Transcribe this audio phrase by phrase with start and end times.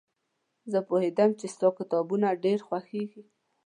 [0.71, 3.23] زه پوهېدم چې ستا کتابونه ډېر خوښېږي.